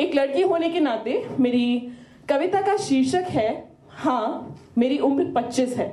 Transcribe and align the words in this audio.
एक 0.00 0.14
लड़की 0.14 0.42
होने 0.42 0.68
के 0.70 0.80
नाते 0.80 1.24
मेरी 1.40 1.92
कविता 2.28 2.60
का 2.62 2.76
शीर्षक 2.78 3.26
है 3.30 3.48
हाँ 3.92 4.56
मेरी 4.78 4.98
उम्र 4.98 5.24
25 5.32 5.76
है। 5.76 5.88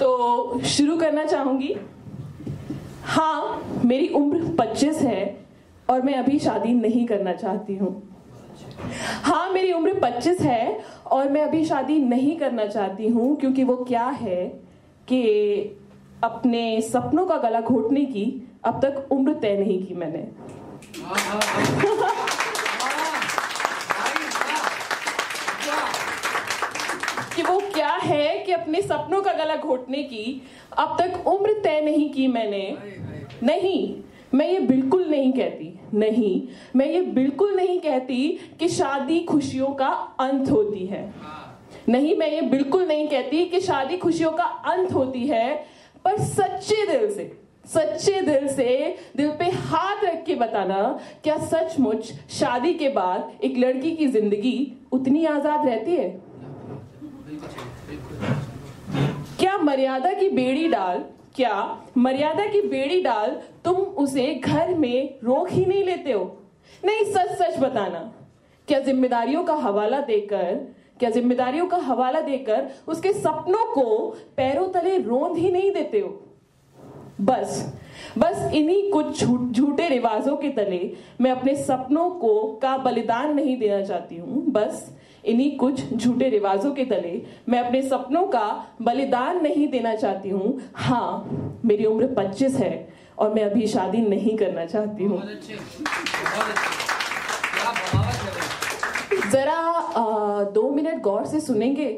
तो 0.00 0.60
शुरू 0.66 0.96
करना 0.98 1.24
चाहूँगी। 1.24 1.74
हाँ 3.04 3.80
मेरी 3.84 4.08
उम्र 4.08 4.42
25 4.56 5.00
है 5.02 5.44
और 5.88 6.02
मैं 6.02 6.14
अभी 6.14 6.38
शादी 6.38 6.72
नहीं 6.74 7.06
करना 7.06 7.32
चाहती 7.34 7.76
हूँ। 7.76 7.90
हाँ 9.22 9.48
मेरी 9.50 9.72
उम्र 9.72 9.92
25 10.00 10.40
है 10.40 10.80
और 11.06 11.28
मैं 11.28 11.42
अभी 11.42 11.64
शादी 11.64 11.98
नहीं 11.98 12.36
करना 12.36 12.66
चाहती 12.66 13.08
हूँ, 13.08 13.36
क्योंकि 13.36 13.64
वो 13.64 13.76
क्या 13.84 14.06
है 14.06 14.46
कि 15.08 15.22
अपने 16.24 16.80
सपनों 16.82 17.26
का 17.26 17.36
गला 17.38 17.60
घोटने 17.60 18.04
की 18.04 18.24
अब 18.64 18.80
तक 18.84 19.12
उम्र 19.12 19.34
तय 19.34 19.56
नहीं 19.56 19.82
की 19.86 19.94
मैंने। 19.94 20.26
कि 27.36 27.42
वो 27.42 27.60
क्या 27.74 27.92
है 27.92 28.38
कि 28.38 28.52
अपने 28.52 28.82
सपनों 28.82 29.22
का 29.22 29.32
गला 29.32 29.56
घोटने 29.56 30.02
की 30.02 30.42
अब 30.78 30.96
तक 31.00 31.26
उम्र 31.26 31.52
तय 31.52 31.80
नहीं 31.80 32.12
की 32.12 32.26
मैंने। 32.26 32.78
नहीं, 33.42 34.02
मैं 34.34 34.48
ये 34.48 34.58
बिल्कुल 34.58 35.08
नहीं 35.08 35.32
कहती। 35.32 35.80
नहीं, 35.94 36.48
मैं 36.76 36.86
ये 36.86 37.00
बिल्कुल 37.00 37.54
नहीं 37.56 37.80
कहती 37.80 38.40
कि 38.58 38.68
शादी 38.68 39.20
खुशियों 39.20 39.68
का 39.68 39.88
अंत 40.20 40.50
होती 40.50 40.86
है। 40.86 41.14
नहीं, 41.88 42.16
मैं 42.16 42.30
ये 42.30 42.40
बिल्कुल 42.40 42.86
नहीं 42.86 43.08
कहती 43.08 43.44
कि 43.44 43.60
शादी 43.60 43.96
खुशियों 43.96 44.30
का 44.30 44.44
अंत 44.44 44.92
होती 44.92 45.26
है, 45.26 45.66
पर 46.04 46.18
सच्चे 46.18 46.86
दिल 46.86 47.14
से, 47.14 47.38
सच्चे 47.66 48.20
दिल 48.20 48.48
से, 48.48 48.96
दिल 49.16 49.31
बताना, 50.42 50.82
क्या 51.24 51.36
सचमुच 51.46 52.12
शादी 52.30 52.74
के 52.74 52.88
बाद 52.90 53.44
एक 53.44 53.58
लड़की 53.58 53.96
की 53.96 54.06
ज़िंदगी 54.08 54.72
उतनी 54.92 55.24
आज़ाद 55.26 55.66
रहती 55.66 55.96
है? 55.96 56.08
क्या 59.38 59.56
मर्यादा 59.58 60.12
की 60.12 60.28
बेड़ी 60.30 60.68
डाल, 60.68 61.04
क्या 61.36 61.54
मर्यादा 61.98 62.46
की 62.46 62.60
बेड़ी 62.68 63.00
डाल 63.02 63.30
तुम 63.64 63.76
उसे 63.76 64.34
घर 64.34 64.74
में 64.74 65.18
रोक 65.24 65.50
ही 65.50 65.64
नहीं 65.64 65.84
लेते 65.84 66.12
हो? 66.12 66.24
नहीं, 66.82 67.04
सच 67.04 67.30
सच 67.38 67.58
बताना, 67.58 67.98
क्या 68.68 68.78
जिम्मेदारियों 68.80 69.44
का 69.44 69.54
हवाला 69.56 70.00
देकर, 70.02 70.54
क्या 70.98 71.10
जिम्मेदारियों 71.10 71.66
का 71.66 71.76
हवाला 71.76 72.20
देकर 72.20 72.68
उसके 72.88 73.12
सपनों 73.12 73.64
को 73.74 73.84
पैरों 74.36 74.68
तले 74.72 74.96
रोंद 74.98 75.36
ही 75.36 75.50
नहीं 75.50 75.70
देते 75.70 76.00
हो? 76.00 76.08
बस 77.20 77.72
बस 78.18 78.52
इन्हीं 78.54 78.90
कुछ 78.92 79.24
झूठे 79.24 79.88
रिवाजों 79.88 80.36
के 80.36 80.48
तले 80.50 80.80
मैं 81.20 81.30
अपने 81.30 81.54
सपनों 81.56 82.08
को 82.10 82.32
का 82.62 82.76
बलिदान 82.78 83.34
नहीं 83.34 83.56
देना 83.58 83.80
चाहती 83.82 84.16
हूँ। 84.16 84.44
बस 84.52 84.90
इन्हीं 85.24 85.56
कुछ 85.58 85.92
झूठे 85.94 86.28
रिवाजों 86.28 86.72
के 86.74 86.84
तले 86.84 87.20
मैं 87.48 87.58
अपने 87.60 87.82
सपनों 87.82 88.26
का 88.26 88.46
बलिदान 88.82 89.42
नहीं 89.42 89.68
देना 89.68 89.94
चाहती 89.94 90.28
हूँ। 90.28 90.60
हाँ 90.76 91.60
मेरी 91.64 91.84
उम्र 91.84 92.06
25 92.14 92.56
है 92.56 92.88
और 93.18 93.34
मैं 93.34 93.44
अभी 93.44 93.66
शादी 93.66 93.98
नहीं 93.98 94.36
करना 94.38 94.64
चाहती 94.66 95.04
हूँ। 95.04 95.22
जरा 99.32 99.60
दो 100.54 100.70
मिनट 100.70 101.00
गौर 101.02 101.26
से 101.26 101.40
सुनेंगे 101.40 101.88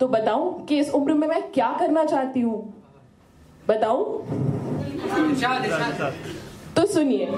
तो 0.00 0.08
बताऊँ 0.08 0.64
कि 0.66 0.78
इस 0.78 0.90
उम्र 0.94 1.14
में 1.14 1.28
मैं 1.28 1.42
क्या 1.52 1.76
करना 1.78 2.04
चाहती 2.04 2.40
हूँ। 2.40 2.72
बताऊँ? 3.68 4.04
तो 6.76 6.86
सुनिए। 6.86 7.28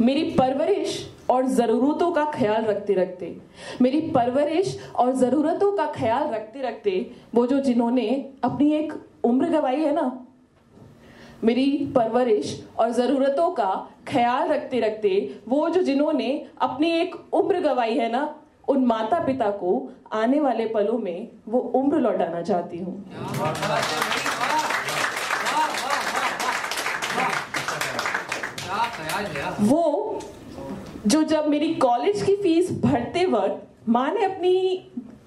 मेरी 0.00 0.22
परवरिश 0.30 1.08
और 1.30 1.46
ज़रूरतों 1.46 2.10
का 2.12 2.24
ख्याल 2.34 2.64
रखते 2.64 2.94
रखते, 2.94 3.36
मेरी 3.82 4.00
परवरिश 4.10 4.78
और 4.96 5.12
ज़रूरतों 5.16 5.72
का 5.72 5.86
ख्याल 5.92 6.28
रखते 6.28 6.62
रखते, 6.62 7.10
वो 7.34 7.46
जो 7.46 7.58
जिन्होंने 7.60 8.08
अपनी 8.44 8.72
एक 8.72 8.92
उम्र 9.24 9.48
गवाई 9.50 9.80
है 9.80 9.92
ना, 9.94 10.24
मेरी 11.44 11.66
परवरिश 11.96 12.58
और 12.78 12.90
ज़रूरतों 12.92 13.50
का 13.50 13.88
ख्याल 14.08 14.48
रखते 14.48 14.80
रखते, 14.80 15.40
वो 15.48 15.68
जो 15.68 15.82
जिन्होंने 15.82 16.46
अपनी 16.60 16.90
एक 16.92 17.14
उम्र 17.34 17.60
गवाई 17.60 17.94
है 17.94 18.10
ना 18.12 18.22
उन 18.68 18.84
माता 18.86 19.18
पिता 19.24 19.50
को 19.60 19.70
आने 20.12 20.40
वाले 20.40 20.66
पलों 20.68 20.98
में 20.98 21.28
वो 21.48 21.58
उम्र 21.76 21.98
लौटाना 22.00 22.42
चाहती 22.42 22.78
हूँ। 22.78 23.04
वो 29.60 30.20
जो 31.06 31.22
जब 31.22 31.46
मेरी 31.48 31.74
कॉलेज 31.76 32.22
की 32.22 32.34
फ़ीस 32.36 32.70
भरते 32.82 33.24
वक्त 33.26 33.88
माँ 33.88 34.10
ने 34.14 34.24
अपनी 34.24 34.54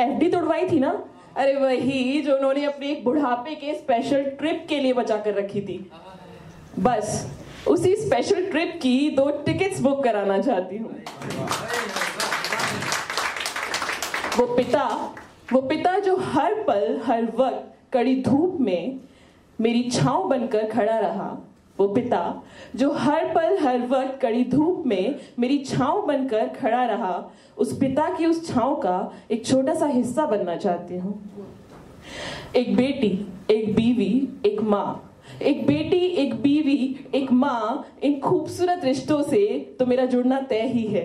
एफडी 0.00 0.28
तोड़वाई 0.30 0.68
थी 0.68 0.78
ना, 0.80 0.90
अरे 1.36 1.54
वही 1.56 2.20
जो 2.22 2.36
उन्होंने 2.36 2.64
अपने 2.64 2.90
एक 2.90 3.04
बुढ़ापे 3.04 3.54
के 3.54 3.74
स्पेशल 3.74 4.22
ट्रिप 4.38 4.66
के 4.68 4.78
लिए 4.80 4.92
बचा 4.92 5.16
कर 5.16 5.34
रखी 5.34 5.60
थी। 5.60 5.78
बस, 6.78 7.26
उसी 7.68 7.94
स्पेशल 7.96 8.50
ट्रिप 8.50 8.78
की 8.82 9.10
दो 9.16 9.30
टिकट्स 9.46 9.80
बुक 9.80 10.02
कराना 10.04 10.38
चाहती 10.38 10.76
हूँ। 10.76 10.90
वो 14.38 14.46
पिता 14.46 14.84
वो 15.52 15.60
पिता 15.60 15.98
जो 15.98 16.16
हर 16.16 16.54
पल, 16.54 17.00
हर 17.04 17.24
वक्त 17.36 17.92
कड़ी 17.92 18.14
धूप 18.22 18.60
में 18.60 19.00
मेरी 19.60 19.90
छांव 19.90 20.24
बनकर 20.24 20.66
खड़ा 20.66 20.98
रहा, 20.98 21.26
वो 21.78 21.88
पिता 21.88 22.20
जो 22.76 22.90
हर 22.92 23.24
पल, 23.34 23.56
हर 23.58 23.86
वक्त 23.86 24.18
कड़ी 24.22 24.44
धूप 24.44 24.82
में 24.86 25.18
मेरी 25.38 25.58
छांव 25.58 26.02
बनकर 26.02 26.48
खड़ा 26.48 26.84
रहा, 26.84 27.30
उस 27.58 27.76
पिता 27.78 28.08
की 28.16 28.26
उस 28.26 28.46
छांव 28.48 28.74
का 28.74 29.12
एक 29.30 29.44
छोटा 29.46 29.74
सा 29.74 29.86
हिस्सा 29.86 30.26
बनना 30.26 30.56
चाहती 30.56 30.98
हूँ। 30.98 31.46
एक 32.56 32.74
बेटी, 32.76 33.10
एक 33.50 33.74
बीवी, 33.74 34.28
एक 34.46 34.60
माँ। 34.60 35.04
एक 35.42 35.66
बेटी, 35.66 35.98
एक 35.98 36.34
बीवी, 36.34 37.06
एक 37.14 37.32
माँ 37.32 37.86
इन 38.02 38.20
खूबसूरत 38.20 38.84
रिश्तों 38.84 39.22
से 39.22 39.46
तो 39.78 39.86
मेरा 39.86 40.06
जुड़ना 40.06 40.40
तय 40.40 40.66
ही 40.66 40.86
है। 40.86 41.04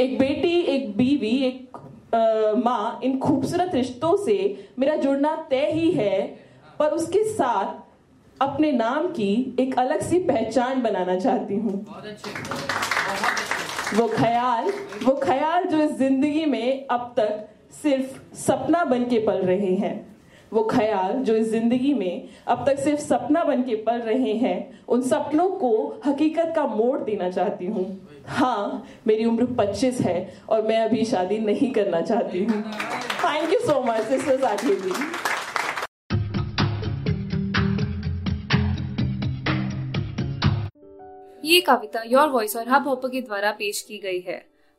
एक 0.00 0.18
बेटी, 0.18 0.60
एक 0.60 0.96
बीवी, 0.96 1.36
एक 1.44 1.76
माँ 2.14 3.00
इन 3.04 3.18
खूबसूरत 3.18 3.74
रिश्तों 3.74 4.16
से 4.16 4.34
मेरा 4.78 4.96
जुड़ना 4.96 5.34
तय 5.50 5.70
ही 5.72 5.90
है 5.90 6.20
पर 6.78 6.90
उसके 6.90 7.24
साथ 7.24 8.42
अपने 8.42 8.72
नाम 8.72 9.06
की 9.08 9.56
एक 9.60 9.78
अलग 9.78 10.00
सी 10.02 10.18
पहचान 10.18 10.82
बनाना 10.82 11.18
चाहती 11.18 11.56
हूँ। 11.56 11.72
वो 13.94 14.06
ख्याल 14.08 14.72
वो 15.04 15.14
ख्याल 15.22 15.64
जो 15.64 15.82
इस 15.82 15.92
ज़िंदगी 15.98 16.44
में 16.46 16.86
अब 16.86 17.12
तक 17.16 17.48
सिर्फ़ 17.82 18.36
सपना 18.36 18.84
बन 18.84 19.04
के 19.04 19.18
पल 19.18 19.38
रहे 19.42 19.74
हैं। 19.74 20.11
वो 20.52 20.62
ख्याल 20.70 21.12
जो 21.24 21.34
इस 21.36 21.50
ज़िंदगी 21.50 21.92
में 21.94 22.28
अब 22.46 22.64
तक 22.66 22.78
सिर्फ़ 22.78 23.00
सपना 23.00 23.44
बन 23.44 23.62
के 23.62 23.74
पल 23.84 24.00
रहे 24.00 24.32
हैं, 24.34 24.84
उन 24.88 25.02
सपनों 25.02 25.48
को 25.50 25.72
हकीकत 26.06 26.52
का 26.56 26.66
मोड़ 26.66 26.98
देना 27.00 27.30
चाहती 27.30 27.66
हूँ। 27.66 27.86
हाँ 28.28 28.86
मेरी 29.06 29.24
उम्र 29.24 29.46
25 29.54 30.00
है 30.00 30.16
और 30.48 30.62
मैं 30.62 30.78
अभी 30.80 31.04
शादी 31.04 31.38
नहीं 31.40 31.72
करना 31.72 32.00
चाहती 32.02 32.44
हूँ। 32.44 32.62
थैंक 33.24 33.52
यू 33.52 33.58
सो 33.60 33.80
मच 33.82 34.26
वाज 34.28 34.44
आखिर 34.44 34.92
ये 41.44 41.60
कविता 41.60 42.02
योर 42.06 42.28
वॉइस 42.28 42.56
और 42.56 42.68
हब 42.68 42.88
हॉपर 42.88 43.08
के 43.08 43.20
द्वारा 43.20 43.50
पेश 43.52 43.80
की 43.80 43.98
गई 43.98 44.20
है। 44.20 44.51